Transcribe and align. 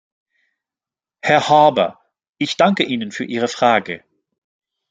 Herr 1.21 1.47
Harbour, 1.47 1.99
ich 2.39 2.57
danke 2.57 2.83
Ihnen 2.83 3.11
für 3.11 3.23
Ihre 3.23 3.47
Frage. 3.47 4.03